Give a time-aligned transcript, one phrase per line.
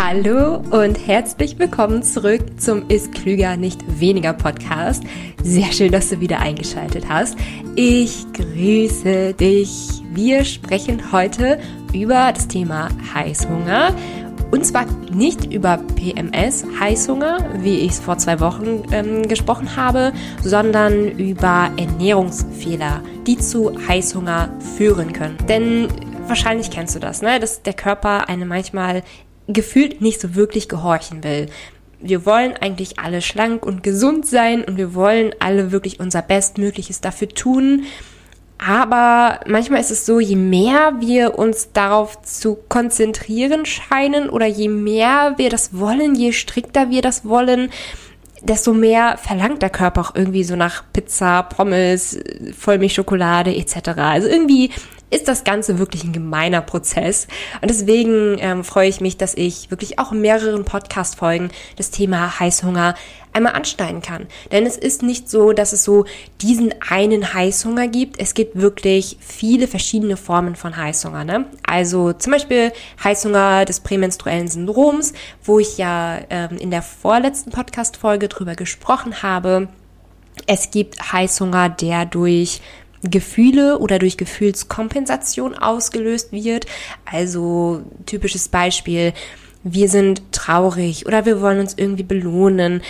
[0.00, 5.02] Hallo und herzlich willkommen zurück zum Ist Klüger nicht weniger Podcast.
[5.42, 7.36] Sehr schön, dass du wieder eingeschaltet hast.
[7.74, 10.00] Ich grüße dich.
[10.12, 11.58] Wir sprechen heute
[11.92, 13.92] über das Thema Heißhunger.
[14.52, 20.12] Und zwar nicht über PMS, Heißhunger, wie ich es vor zwei Wochen ähm, gesprochen habe,
[20.44, 25.36] sondern über Ernährungsfehler, die zu Heißhunger führen können.
[25.48, 25.88] Denn
[26.28, 27.40] wahrscheinlich kennst du das, ne?
[27.40, 29.02] dass der Körper eine manchmal
[29.48, 31.46] gefühlt nicht so wirklich gehorchen will.
[32.00, 37.00] Wir wollen eigentlich alle schlank und gesund sein und wir wollen alle wirklich unser Bestmögliches
[37.00, 37.84] dafür tun.
[38.58, 44.68] Aber manchmal ist es so, je mehr wir uns darauf zu konzentrieren scheinen oder je
[44.68, 47.70] mehr wir das wollen, je strikter wir das wollen,
[48.42, 52.18] desto mehr verlangt der Körper auch irgendwie so nach Pizza, Pommes,
[52.56, 53.90] Vollmilchschokolade etc.
[53.96, 54.70] Also irgendwie
[55.10, 57.26] ist das Ganze wirklich ein gemeiner Prozess.
[57.60, 62.38] Und deswegen ähm, freue ich mich, dass ich wirklich auch in mehreren Podcast-Folgen das Thema
[62.38, 62.94] Heißhunger
[63.32, 64.26] einmal anschneiden kann.
[64.52, 66.04] Denn es ist nicht so, dass es so
[66.40, 68.18] diesen einen Heißhunger gibt.
[68.20, 71.24] Es gibt wirklich viele verschiedene Formen von Heißhunger.
[71.24, 71.46] Ne?
[71.66, 72.72] Also zum Beispiel
[73.02, 75.12] Heißhunger des prämenstruellen Syndroms,
[75.44, 79.68] wo ich ja ähm, in der vorletzten Podcast-Folge drüber gesprochen habe.
[80.46, 82.60] Es gibt Heißhunger, der durch
[83.02, 86.66] Gefühle oder durch Gefühlskompensation ausgelöst wird.
[87.04, 89.12] Also typisches Beispiel,
[89.64, 92.82] wir sind traurig oder wir wollen uns irgendwie belohnen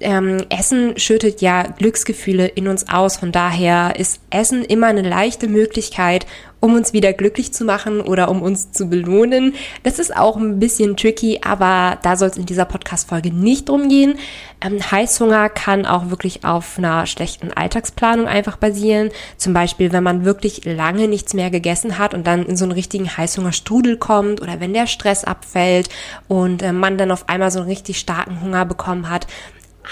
[0.00, 3.16] ähm, Essen schüttet ja Glücksgefühle in uns aus.
[3.16, 6.26] Von daher ist Essen immer eine leichte Möglichkeit,
[6.60, 9.54] um uns wieder glücklich zu machen oder um uns zu belohnen.
[9.84, 13.88] Das ist auch ein bisschen tricky, aber da soll es in dieser Podcast-Folge nicht drum
[13.88, 14.18] gehen.
[14.60, 19.10] Ähm, Heißhunger kann auch wirklich auf einer schlechten Alltagsplanung einfach basieren.
[19.36, 22.72] Zum Beispiel, wenn man wirklich lange nichts mehr gegessen hat und dann in so einen
[22.72, 25.88] richtigen Heißhungerstrudel kommt oder wenn der Stress abfällt
[26.26, 29.26] und äh, man dann auf einmal so einen richtig starken Hunger bekommen hat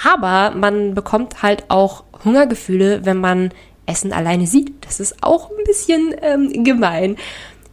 [0.05, 3.51] aber man bekommt halt auch Hungergefühle, wenn man
[3.87, 4.85] Essen alleine sieht.
[4.85, 7.17] Das ist auch ein bisschen ähm, gemein.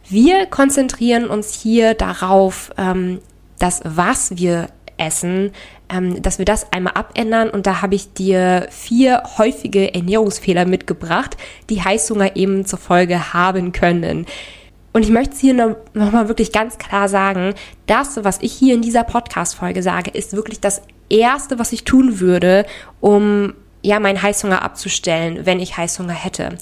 [0.08, 3.20] Wir konzentrieren uns hier darauf, ähm,
[3.58, 5.52] dass was wir essen,
[5.88, 7.50] ähm, dass wir das einmal abändern.
[7.50, 11.36] Und da habe ich dir vier häufige Ernährungsfehler mitgebracht,
[11.70, 14.26] die Heißhunger eben zur Folge haben können.
[14.92, 15.54] Und ich möchte es hier
[15.94, 17.54] nochmal wirklich ganz klar sagen,
[17.86, 22.20] das, was ich hier in dieser Podcast-Folge sage, ist wirklich das Erste, was ich tun
[22.20, 22.66] würde,
[23.00, 26.56] um ja meinen Heißhunger abzustellen, wenn ich Heißhunger hätte.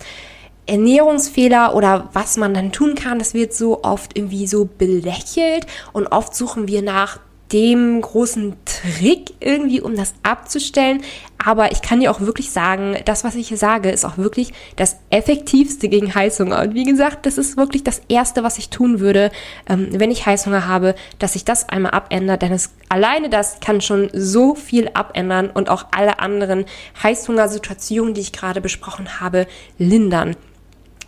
[0.66, 6.06] Ernährungsfehler oder was man dann tun kann, das wird so oft irgendwie so belächelt und
[6.08, 7.18] oft suchen wir nach
[7.52, 11.02] dem großen Trick irgendwie, um das abzustellen.
[11.44, 14.52] Aber ich kann dir auch wirklich sagen, das, was ich hier sage, ist auch wirklich
[14.76, 16.62] das Effektivste gegen Heißhunger.
[16.62, 19.30] Und wie gesagt, das ist wirklich das Erste, was ich tun würde,
[19.68, 22.38] ähm, wenn ich Heißhunger habe, dass ich das einmal abändere.
[22.38, 26.64] Denn es, alleine das kann schon so viel abändern und auch alle anderen
[27.02, 29.46] Heißhungersituationen, die ich gerade besprochen habe,
[29.78, 30.36] lindern.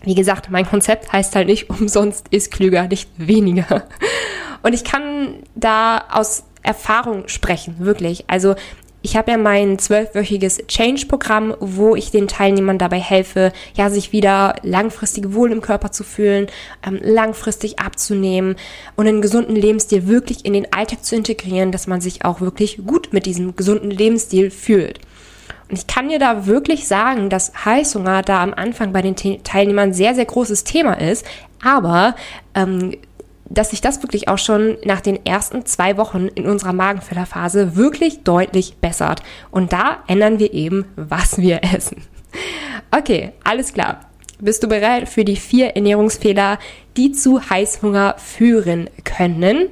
[0.02, 3.84] Wie gesagt, mein Konzept heißt halt nicht umsonst ist klüger, nicht weniger.
[4.64, 8.24] Und ich kann da aus Erfahrung sprechen, wirklich.
[8.28, 8.54] Also
[9.02, 14.54] ich habe ja mein zwölfwöchiges Change-Programm, wo ich den Teilnehmern dabei helfe, ja, sich wieder
[14.62, 16.46] langfristig wohl im Körper zu fühlen,
[16.84, 18.56] ähm, langfristig abzunehmen
[18.96, 22.78] und einen gesunden Lebensstil wirklich in den Alltag zu integrieren, dass man sich auch wirklich
[22.86, 25.00] gut mit diesem gesunden Lebensstil fühlt.
[25.68, 29.92] Und ich kann dir da wirklich sagen, dass Heißhunger da am Anfang bei den Teilnehmern
[29.92, 31.26] sehr, sehr großes Thema ist.
[31.62, 32.16] Aber
[32.54, 32.94] ähm,
[33.54, 38.22] dass sich das wirklich auch schon nach den ersten zwei Wochen in unserer Magenfüllerphase wirklich
[38.24, 39.22] deutlich bessert.
[39.50, 42.02] Und da ändern wir eben, was wir essen.
[42.90, 44.00] Okay, alles klar.
[44.40, 46.58] Bist du bereit für die vier Ernährungsfehler,
[46.96, 49.68] die zu Heißhunger führen können?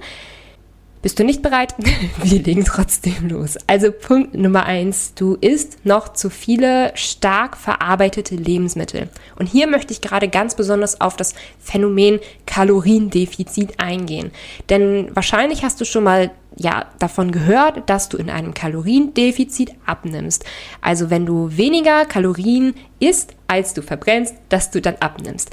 [1.02, 1.74] Bist du nicht bereit?
[2.22, 3.58] Wir legen trotzdem los.
[3.66, 9.08] Also Punkt Nummer eins, du isst noch zu viele stark verarbeitete Lebensmittel.
[9.36, 14.30] Und hier möchte ich gerade ganz besonders auf das Phänomen Kaloriendefizit eingehen.
[14.70, 20.44] Denn wahrscheinlich hast du schon mal ja, davon gehört, dass du in einem Kaloriendefizit abnimmst.
[20.80, 25.50] Also wenn du weniger Kalorien isst, als du verbrennst, dass du dann abnimmst.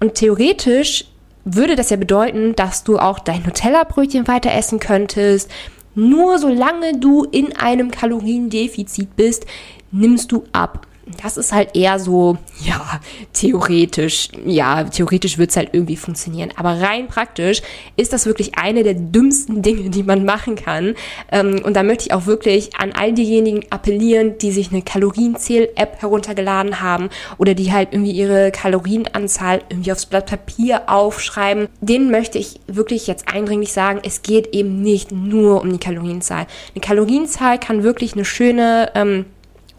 [0.00, 1.04] Und theoretisch
[1.44, 5.50] würde das ja bedeuten, dass du auch dein Nutella-Brötchen weiter essen könntest.
[5.94, 9.46] Nur solange du in einem Kaloriendefizit bist,
[9.90, 10.86] nimmst du ab.
[11.22, 13.00] Das ist halt eher so, ja,
[13.32, 14.28] theoretisch.
[14.44, 16.50] Ja, theoretisch wird es halt irgendwie funktionieren.
[16.56, 17.62] Aber rein praktisch
[17.96, 20.94] ist das wirklich eine der dümmsten Dinge, die man machen kann.
[21.32, 26.00] Ähm, und da möchte ich auch wirklich an all diejenigen appellieren, die sich eine Kalorienzähl-App
[26.00, 31.68] heruntergeladen haben oder die halt irgendwie ihre Kalorienanzahl irgendwie aufs Blatt Papier aufschreiben.
[31.80, 36.46] Denen möchte ich wirklich jetzt eindringlich sagen, es geht eben nicht nur um die Kalorienzahl.
[36.74, 39.26] Eine Kalorienzahl kann wirklich eine schöne ähm,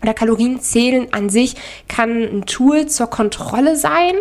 [0.02, 1.56] oder Kalorienzählen an sich
[1.88, 4.16] kann ein Tool zur Kontrolle sein,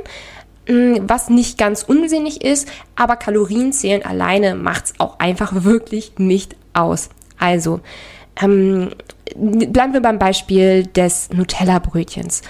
[0.69, 6.56] mm, was nicht ganz unsinnig ist, aber Kalorienzählen alleine macht es auch einfach wirklich nicht
[6.73, 7.11] aus.
[7.38, 7.81] Also,
[8.41, 8.91] ähm,
[9.37, 12.43] bleiben wir beim Beispiel des Nutella-Brötchens.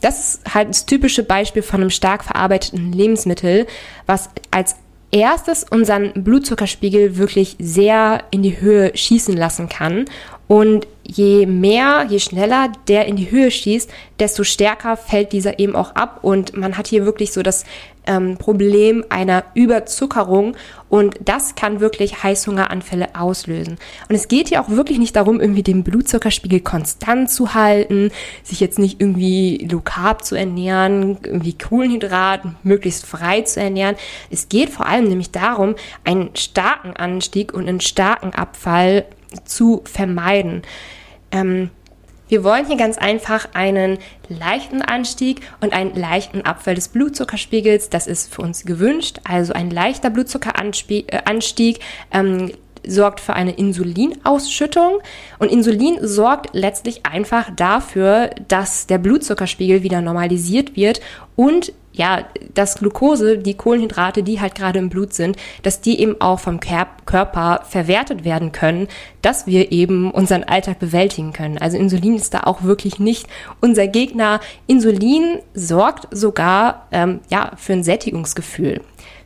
[0.00, 3.66] Das ist halt das typische Beispiel von einem stark verarbeiteten Lebensmittel,
[4.06, 4.76] was als
[5.10, 10.04] erstes unseren Blutzuckerspiegel wirklich sehr in die Höhe schießen lassen kann
[10.46, 13.90] und je mehr, je schneller der in die Höhe schießt,
[14.20, 16.20] desto stärker fällt dieser eben auch ab.
[16.22, 17.64] Und man hat hier wirklich so das
[18.06, 20.54] ähm, Problem einer Überzuckerung.
[20.90, 23.78] Und das kann wirklich Heißhungeranfälle auslösen.
[24.08, 28.10] Und es geht hier auch wirklich nicht darum, irgendwie den Blutzuckerspiegel konstant zu halten,
[28.42, 33.96] sich jetzt nicht irgendwie carb zu ernähren, irgendwie Kohlenhydrat möglichst frei zu ernähren.
[34.30, 35.74] Es geht vor allem nämlich darum,
[36.04, 39.06] einen starken Anstieg und einen starken Abfall
[39.44, 40.62] zu vermeiden.
[41.30, 41.70] Ähm,
[42.28, 43.98] wir wollen hier ganz einfach einen
[44.28, 47.88] leichten Anstieg und einen leichten Abfall des Blutzuckerspiegels.
[47.88, 49.20] Das ist für uns gewünscht.
[49.24, 51.78] Also ein leichter Blutzuckeranstieg äh,
[52.12, 52.52] ähm,
[52.86, 54.98] sorgt für eine Insulinausschüttung
[55.38, 61.00] und Insulin sorgt letztlich einfach dafür, dass der Blutzuckerspiegel wieder normalisiert wird
[61.34, 62.24] und ja,
[62.54, 66.60] dass Glucose, die Kohlenhydrate, die halt gerade im Blut sind, dass die eben auch vom
[66.60, 68.86] Körper verwertet werden können,
[69.20, 71.58] dass wir eben unseren Alltag bewältigen können.
[71.58, 73.26] Also Insulin ist da auch wirklich nicht
[73.60, 74.40] unser Gegner.
[74.68, 78.80] Insulin sorgt sogar ähm, ja für ein Sättigungsgefühl.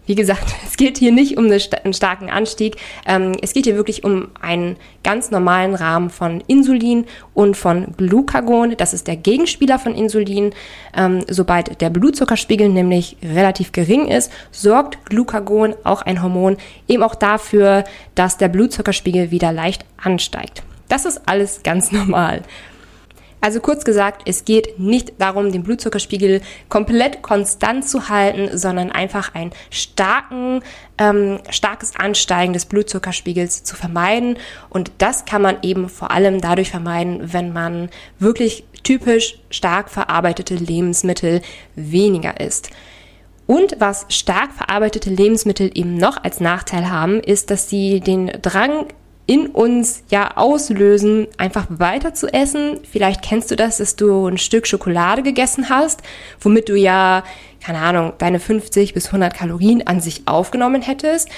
[0.07, 2.77] Wie gesagt, es geht hier nicht um einen starken Anstieg.
[3.07, 8.77] Ähm, es geht hier wirklich um einen ganz normalen Rahmen von Insulin und von Glucagon.
[8.77, 10.53] Das ist der Gegenspieler von Insulin.
[10.97, 16.57] Ähm, sobald der Blutzuckerspiegel nämlich relativ gering ist, sorgt Glucagon, auch ein Hormon,
[16.89, 17.85] eben auch dafür,
[18.15, 20.63] dass der Blutzuckerspiegel wieder leicht ansteigt.
[20.89, 22.43] Das ist alles ganz normal.
[23.43, 29.35] Also kurz gesagt, es geht nicht darum, den Blutzuckerspiegel komplett konstant zu halten, sondern einfach
[29.35, 30.63] ein starken,
[30.97, 34.39] ähm, starkes Ansteigen des Blutzuckerspiegels zu vermeiden.
[34.71, 37.91] Und das kann man eben vor allem dadurch vermeiden, wenn man
[38.21, 41.43] wirklich typisch stark verarbeitete Lebensmittel
[41.75, 42.71] weniger isst.
[43.49, 48.87] Und was stark verarbeitete Lebensmittel eben noch als Nachteil haben, ist, dass sie den Drang
[49.27, 52.81] in uns ja auslösen, einfach weiter zu essen.
[52.91, 56.03] Vielleicht kennst du das, dass du ein Stück Schokolade gegessen hast,
[56.41, 57.25] womit du ja,
[57.63, 61.29] keine Ahnung, deine 50 bis 100 Kalorien an sich aufgenommen hättest.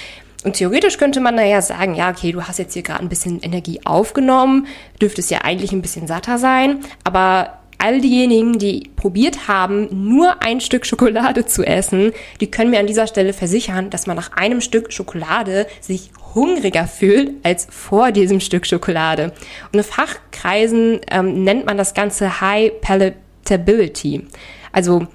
[0.43, 3.41] Und theoretisch könnte man naja sagen, ja, okay, du hast jetzt hier gerade ein bisschen
[3.41, 4.67] Energie aufgenommen,
[5.01, 10.61] dürftest ja eigentlich ein bisschen satter sein, aber all diejenigen, die probiert haben, nur ein
[10.61, 14.61] Stück Schokolade zu essen, die können mir an dieser Stelle versichern, dass man nach einem
[14.61, 19.33] Stück Schokolade sich hungriger fühlt als vor diesem Stück Schokolade.
[19.71, 24.27] Und in Fachkreisen ähm, nennt man das Ganze High Palatability.
[24.71, 25.07] Also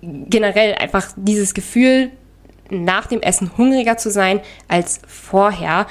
[0.00, 2.10] generell einfach dieses Gefühl,
[2.70, 5.86] nach dem Essen hungriger zu sein als vorher.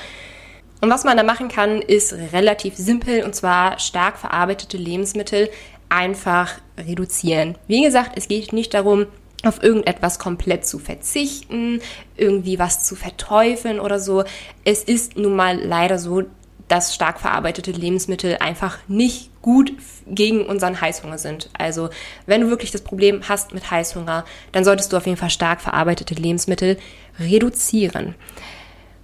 [0.82, 5.50] Und was man da machen kann, ist relativ simpel und zwar stark verarbeitete Lebensmittel
[5.90, 7.58] einfach reduzieren.
[7.68, 9.08] Wie gesagt, es geht nicht darum,
[9.48, 11.82] auf irgendetwas komplett zu verzichten,
[12.16, 14.24] irgendwie was zu verteufeln oder so.
[14.64, 16.24] Es ist nun mal leider so,
[16.68, 19.72] dass stark verarbeitete Lebensmittel einfach nicht gut
[20.06, 21.50] gegen unseren Heißhunger sind.
[21.58, 21.90] Also
[22.26, 25.62] wenn du wirklich das Problem hast mit Heißhunger, dann solltest du auf jeden Fall stark
[25.62, 26.78] verarbeitete Lebensmittel
[27.20, 28.16] reduzieren.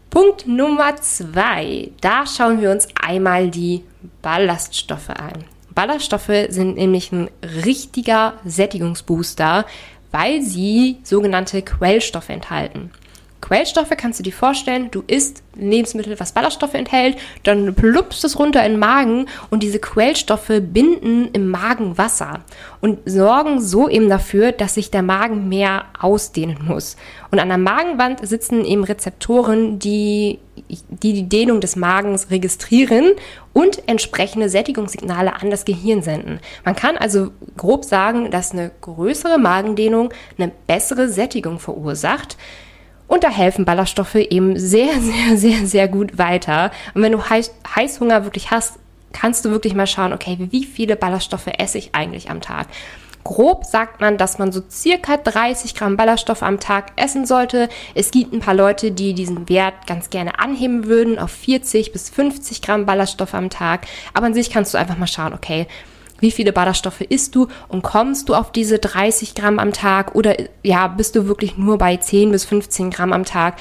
[0.10, 3.84] Punkt Nummer zwei, da schauen wir uns einmal die
[4.22, 5.46] Ballaststoffe an.
[5.74, 7.30] Ballaststoffe sind nämlich ein
[7.66, 9.66] richtiger Sättigungsbooster,
[10.14, 12.92] weil sie sogenannte Quellstoffe enthalten.
[13.44, 18.66] Quellstoffe kannst du dir vorstellen, du isst Lebensmittel, was Ballaststoffe enthält, dann pluppst es runter
[18.66, 22.40] in den Magen und diese Quellstoffe binden im Magen Wasser
[22.80, 26.96] und sorgen so eben dafür, dass sich der Magen mehr ausdehnen muss.
[27.32, 33.12] Und an der Magenwand sitzen eben Rezeptoren, die die, die Dehnung des Magens registrieren
[33.52, 36.40] und entsprechende Sättigungssignale an das Gehirn senden.
[36.64, 42.38] Man kann also grob sagen, dass eine größere Magendehnung eine bessere Sättigung verursacht.
[43.08, 46.72] Und da helfen Ballaststoffe eben sehr, sehr, sehr, sehr gut weiter.
[46.94, 48.80] Und wenn du Heißhunger wirklich hast,
[49.12, 52.68] kannst du wirklich mal schauen, okay, wie viele Ballaststoffe esse ich eigentlich am Tag?
[53.24, 57.70] Grob sagt man, dass man so circa 30 Gramm Ballaststoffe am Tag essen sollte.
[57.96, 62.10] Es gibt ein paar Leute, die diesen Wert ganz gerne anheben würden auf 40 bis
[62.10, 63.88] 50 Gramm Ballaststoffe am Tag.
[64.14, 65.68] Aber an sich kannst du einfach mal schauen, okay,
[66.20, 70.36] wie viele Ballaststoffe isst du und kommst du auf diese 30 Gramm am Tag oder
[70.64, 73.56] ja, bist du wirklich nur bei 10 bis 15 Gramm am Tag?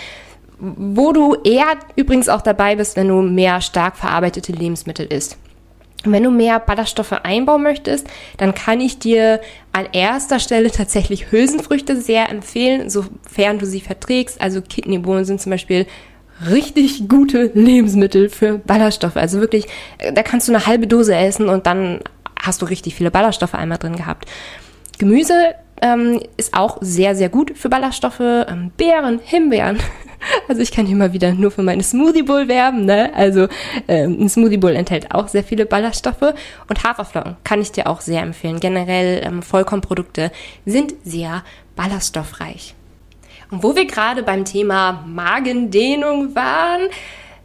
[0.59, 5.37] Wo du eher übrigens auch dabei bist, wenn du mehr stark verarbeitete Lebensmittel isst.
[6.05, 9.41] Wenn du mehr Ballaststoffe einbauen möchtest, dann kann ich dir
[9.73, 14.41] an erster Stelle tatsächlich Hülsenfrüchte sehr empfehlen, sofern du sie verträgst.
[14.41, 15.87] Also Kidneybohnen sind zum Beispiel
[16.51, 19.17] richtig gute Lebensmittel für Ballaststoffe.
[19.17, 19.67] Also wirklich,
[19.99, 22.01] äh, da kannst du eine halbe Dose essen und dann
[22.43, 24.27] hast du richtig viele Ballaststoffe einmal drin gehabt.
[24.99, 28.21] Gemüse ähm, ist auch sehr, sehr gut für Ballaststoffe.
[28.21, 29.79] Ähm, Beeren, Himbeeren,
[30.49, 32.85] Also ich kann hier mal wieder nur für meine Smoothie Bowl werben.
[32.85, 33.13] Ne?
[33.15, 33.49] Also
[33.89, 36.35] ähm, ein Smoothie Bowl enthält auch sehr viele Ballaststoffe
[36.69, 38.61] und Haferflocken kann ich dir auch sehr empfehlen.
[38.61, 40.31] Generell ähm, Vollkornprodukte
[40.67, 41.43] sind sehr
[41.77, 42.75] ballaststoffreich.
[43.51, 46.89] Und wo wir gerade beim Thema Magendehnung waren,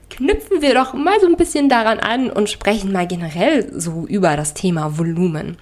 [0.09, 4.35] knüpfen wir doch mal so ein bisschen daran an und sprechen mal generell so über
[4.35, 5.57] das Thema Volumen.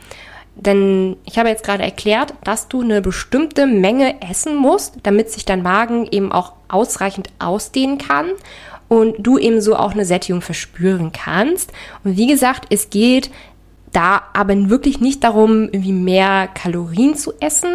[0.55, 5.43] Denn ich habe jetzt gerade erklärt, dass du eine bestimmte Menge essen musst, damit sich
[5.43, 8.27] dein Magen eben auch ausreichend ausdehnen kann
[8.87, 11.73] und du eben so auch eine Sättigung verspüren kannst.
[12.03, 13.31] Und wie gesagt, es geht
[13.91, 17.73] da aber wirklich nicht darum, irgendwie mehr Kalorien zu essen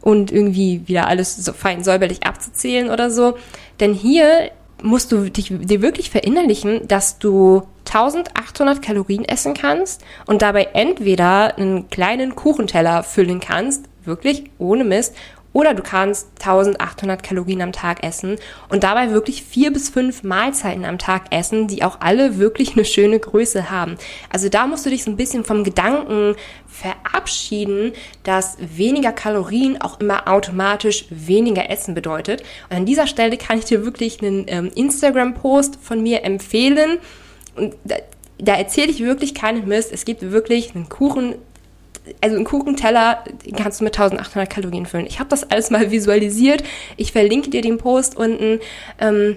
[0.00, 3.36] und irgendwie wieder alles so fein säuberlich abzuzählen oder so.
[3.80, 4.50] Denn hier
[4.82, 11.56] musst du dich, dir wirklich verinnerlichen, dass du 1800 Kalorien essen kannst und dabei entweder
[11.56, 15.14] einen kleinen Kuchenteller füllen kannst, wirklich ohne Mist,
[15.52, 18.36] oder du kannst 1800 Kalorien am Tag essen
[18.68, 22.84] und dabei wirklich vier bis fünf Mahlzeiten am Tag essen, die auch alle wirklich eine
[22.84, 23.96] schöne Größe haben.
[24.30, 26.36] Also da musst du dich so ein bisschen vom Gedanken
[26.66, 32.42] verabschieden, dass weniger Kalorien auch immer automatisch weniger Essen bedeutet.
[32.68, 36.98] Und an dieser Stelle kann ich dir wirklich einen ähm, Instagram-Post von mir empfehlen.
[37.56, 37.96] Und da,
[38.38, 39.92] da erzähle ich wirklich keinen Mist.
[39.92, 41.34] Es gibt wirklich einen Kuchen
[42.20, 43.24] also einen Kuchenteller
[43.56, 45.06] kannst du mit 1800 Kalorien füllen.
[45.06, 46.62] Ich habe das alles mal visualisiert.
[46.96, 48.60] Ich verlinke dir den Post unten.
[49.00, 49.36] Ähm,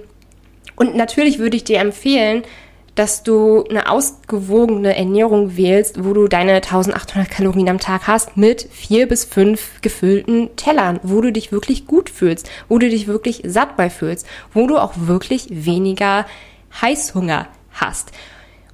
[0.76, 2.44] und natürlich würde ich dir empfehlen,
[2.96, 8.68] dass du eine ausgewogene Ernährung wählst, wo du deine 1800 Kalorien am Tag hast mit
[8.70, 13.44] vier bis fünf gefüllten Tellern, wo du dich wirklich gut fühlst, wo du dich wirklich
[13.46, 16.26] satt bei fühlst, wo du auch wirklich weniger
[16.82, 18.12] Heißhunger hast.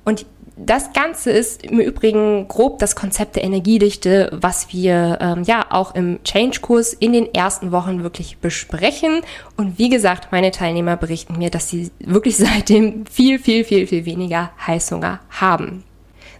[0.04, 0.26] Und
[0.58, 5.94] das Ganze ist im Übrigen grob das Konzept der Energiedichte, was wir ähm, ja auch
[5.94, 9.22] im Change-Kurs in den ersten Wochen wirklich besprechen.
[9.56, 14.06] Und wie gesagt, meine Teilnehmer berichten mir, dass sie wirklich seitdem viel, viel, viel, viel
[14.06, 15.84] weniger Heißhunger haben.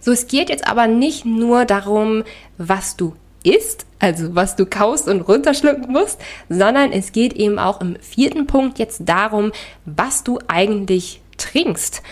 [0.00, 2.24] So, es geht jetzt aber nicht nur darum,
[2.56, 7.80] was du isst, also was du kaust und runterschlucken musst, sondern es geht eben auch
[7.80, 9.52] im vierten Punkt jetzt darum,
[9.84, 12.02] was du eigentlich trinkst.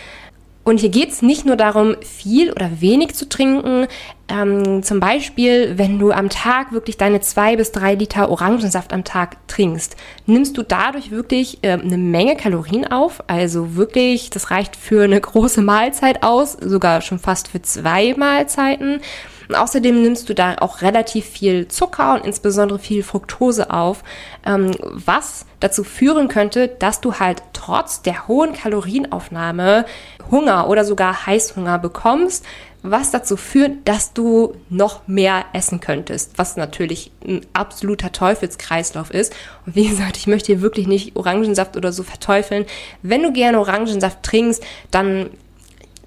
[0.67, 3.87] Und hier geht es nicht nur darum, viel oder wenig zu trinken.
[4.29, 9.05] Ähm, zum Beispiel, wenn du am Tag wirklich deine zwei bis drei Liter Orangensaft am
[9.05, 13.23] Tag trinkst, nimmst du dadurch wirklich äh, eine Menge Kalorien auf.
[13.29, 19.01] Also wirklich, das reicht für eine große Mahlzeit aus, sogar schon fast für zwei Mahlzeiten.
[19.49, 24.03] Und außerdem nimmst du da auch relativ viel Zucker und insbesondere viel Fructose auf,
[24.45, 29.85] ähm, was dazu führen könnte, dass du halt trotz der hohen Kalorienaufnahme
[30.31, 32.45] Hunger oder sogar Heißhunger bekommst,
[32.91, 39.35] was dazu führt, dass du noch mehr essen könntest, was natürlich ein absoluter Teufelskreislauf ist.
[39.65, 42.67] Und wie gesagt, ich möchte hier wirklich nicht Orangensaft oder so verteufeln.
[43.03, 45.31] Wenn du gerne Orangensaft trinkst, dann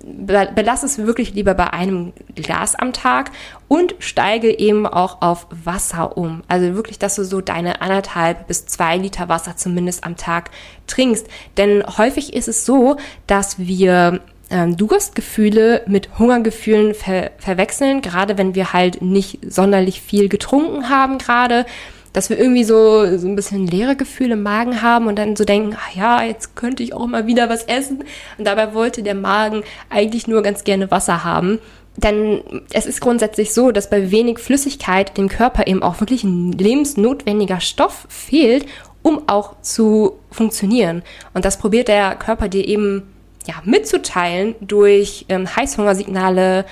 [0.01, 3.31] belass es wirklich lieber bei einem Glas am Tag
[3.67, 6.43] und steige eben auch auf Wasser um.
[6.47, 10.51] Also wirklich, dass du so deine anderthalb bis zwei Liter Wasser zumindest am Tag
[10.87, 11.27] trinkst.
[11.57, 18.55] Denn häufig ist es so, dass wir ähm, Durstgefühle mit Hungergefühlen ver verwechseln, gerade wenn
[18.55, 21.65] wir halt nicht sonderlich viel getrunken haben gerade
[22.13, 25.45] dass wir irgendwie so, so ein bisschen leere Gefühle im Magen haben und dann so
[25.45, 28.03] denken, ach ja, jetzt könnte ich auch mal wieder was essen.
[28.37, 31.59] Und dabei wollte der Magen eigentlich nur ganz gerne Wasser haben.
[31.97, 32.41] Denn
[32.71, 37.59] es ist grundsätzlich so, dass bei wenig Flüssigkeit dem Körper eben auch wirklich ein lebensnotwendiger
[37.59, 38.65] Stoff fehlt,
[39.01, 41.03] um auch zu funktionieren.
[41.33, 43.03] Und das probiert der Körper dir eben
[43.47, 46.65] ja, mitzuteilen durch ähm, Heißhungersignale,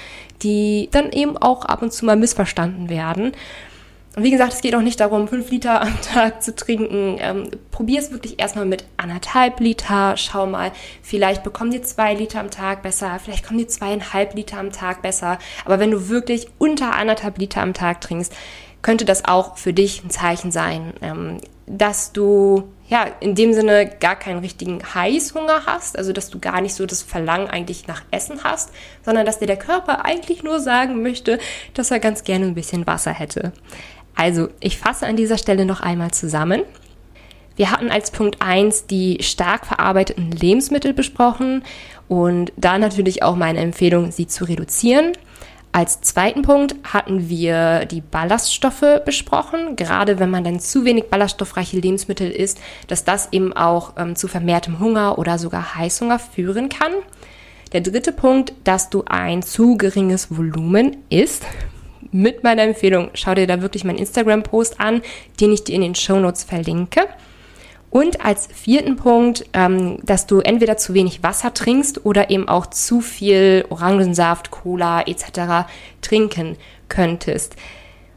[0.44, 3.34] die dann eben auch ab und zu mal missverstanden werden.
[4.18, 7.18] Und wie gesagt, es geht auch nicht darum, fünf Liter am Tag zu trinken.
[7.20, 10.18] Ähm, Probier es wirklich erstmal mit anderthalb Liter.
[10.18, 10.72] Schau mal,
[11.04, 15.04] vielleicht bekommen dir zwei Liter am Tag besser, vielleicht kommen dir zweieinhalb Liter am Tag
[15.04, 15.38] besser.
[15.66, 18.34] Aber wenn du wirklich unter anderthalb Liter am Tag trinkst,
[18.82, 23.90] könnte das auch für dich ein Zeichen sein, ähm, dass du ja in dem Sinne
[24.00, 28.04] gar keinen richtigen Heißhunger hast, also dass du gar nicht so das Verlangen eigentlich nach
[28.12, 28.72] Essen hast,
[29.04, 31.40] sondern dass dir der Körper eigentlich nur sagen möchte,
[31.74, 33.52] dass er ganz gerne ein bisschen Wasser hätte.
[34.16, 36.64] Also, ich fasse an dieser Stelle noch einmal zusammen.
[37.56, 41.64] Wir hatten als Punkt 1 die stark verarbeiteten Lebensmittel besprochen
[42.08, 45.14] und da natürlich auch meine Empfehlung, sie zu reduzieren.
[45.78, 51.78] Als zweiten Punkt hatten wir die Ballaststoffe besprochen, gerade wenn man dann zu wenig ballaststoffreiche
[51.78, 56.94] Lebensmittel isst, dass das eben auch ähm, zu vermehrtem Hunger oder sogar Heißhunger führen kann.
[57.74, 61.46] Der dritte Punkt, dass du ein zu geringes Volumen isst.
[62.12, 65.04] Mit meiner Empfehlung, schau dir da wirklich meinen Instagram-Post an,
[65.40, 67.02] den ich dir in den Show Notes verlinke.
[67.90, 72.68] Und als vierten Punkt, ähm, dass du entweder zu wenig Wasser trinkst oder eben auch
[72.68, 75.68] zu viel Orangensaft, Cola etc.
[76.02, 76.58] trinken
[76.90, 77.56] könntest.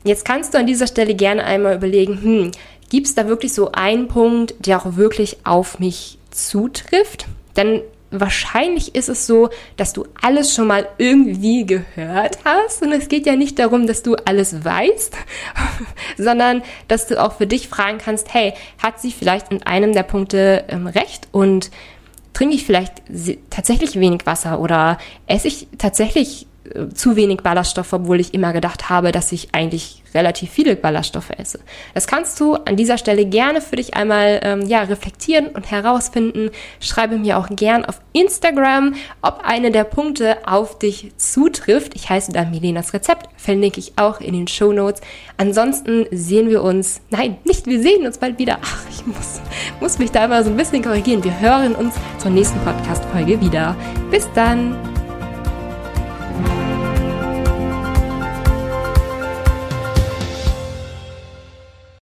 [0.05, 2.51] Jetzt kannst du an dieser Stelle gerne einmal überlegen, hm,
[2.89, 7.27] gibt es da wirklich so einen Punkt, der auch wirklich auf mich zutrifft?
[7.57, 12.83] Denn wahrscheinlich ist es so, dass du alles schon mal irgendwie gehört hast.
[12.83, 15.15] Und es geht ja nicht darum, dass du alles weißt,
[16.19, 20.03] sondern dass du auch für dich fragen kannst, hey, hat sie vielleicht in einem der
[20.03, 21.71] Punkte ähm, recht und
[22.33, 22.95] trinke ich vielleicht
[23.51, 28.89] tatsächlich wenig Wasser oder esse ich tatsächlich äh, zu wenig Ballaststoffe, obwohl ich immer gedacht
[28.89, 31.61] habe, dass ich eigentlich relativ viele Ballaststoffe esse.
[31.95, 36.51] Das kannst du an dieser Stelle gerne für dich einmal ähm, ja, reflektieren und herausfinden.
[36.81, 41.95] Schreibe mir auch gern auf Instagram, ob eine der Punkte auf dich zutrifft.
[41.95, 45.01] Ich heiße da Milenas Rezept, verlinke ich auch in den Show Notes.
[45.37, 48.59] Ansonsten sehen wir uns, nein, nicht, wir sehen uns bald wieder.
[48.63, 49.41] Ach, ich muss,
[49.81, 51.23] muss mich da immer so ein bisschen korrigieren.
[51.25, 53.77] Wir hören uns zur nächsten Podcast-Folge wieder.
[54.11, 54.90] Bis dann!